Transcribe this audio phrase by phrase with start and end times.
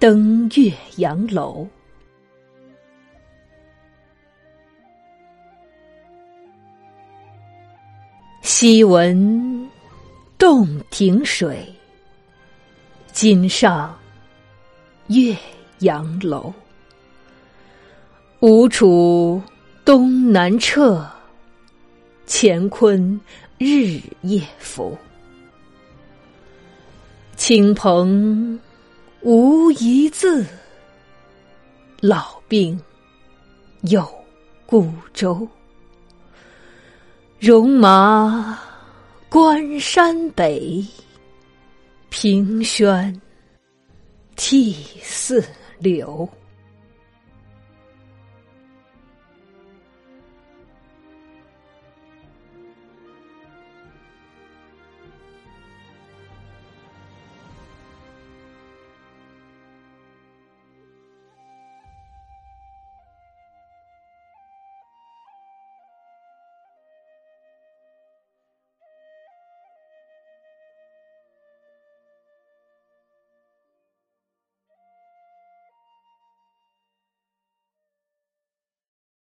[0.00, 1.68] 登岳阳楼。
[8.40, 9.70] 昔闻
[10.38, 11.70] 洞庭水，
[13.12, 13.94] 今上
[15.08, 15.36] 岳
[15.80, 16.50] 阳楼。
[18.40, 19.42] 吴楚
[19.84, 21.06] 东南坼，
[22.26, 23.20] 乾坤
[23.58, 24.96] 日夜浮。
[27.36, 28.58] 亲朋
[29.22, 30.46] 无一字，
[32.00, 32.80] 老病
[33.82, 34.08] 有
[34.64, 35.46] 孤舟。
[37.38, 38.58] 戎马
[39.28, 40.82] 关山北，
[42.08, 43.20] 凭轩
[44.36, 45.44] 涕泗
[45.78, 46.26] 流。